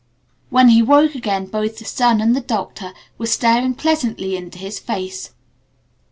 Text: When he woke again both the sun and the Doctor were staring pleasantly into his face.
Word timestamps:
When 0.49 0.69
he 0.69 0.81
woke 0.81 1.13
again 1.13 1.45
both 1.45 1.77
the 1.77 1.85
sun 1.85 2.21
and 2.21 2.35
the 2.35 2.41
Doctor 2.41 2.91
were 3.19 3.27
staring 3.27 3.75
pleasantly 3.75 4.35
into 4.35 4.57
his 4.57 4.79
face. 4.79 5.29